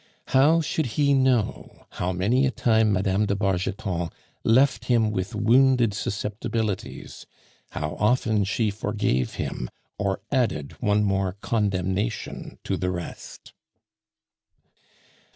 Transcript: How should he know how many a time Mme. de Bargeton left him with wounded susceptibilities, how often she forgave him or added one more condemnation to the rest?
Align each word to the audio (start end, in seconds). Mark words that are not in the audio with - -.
How 0.29 0.61
should 0.61 0.87
he 0.97 1.13
know 1.13 1.85
how 1.91 2.11
many 2.11 2.47
a 2.47 2.49
time 2.49 2.91
Mme. 2.93 3.25
de 3.27 3.35
Bargeton 3.35 4.09
left 4.43 4.85
him 4.85 5.11
with 5.11 5.35
wounded 5.35 5.93
susceptibilities, 5.93 7.27
how 7.73 7.95
often 7.99 8.43
she 8.43 8.71
forgave 8.71 9.35
him 9.35 9.69
or 9.99 10.21
added 10.31 10.71
one 10.81 11.03
more 11.03 11.33
condemnation 11.41 12.57
to 12.63 12.77
the 12.77 12.89
rest? 12.89 13.53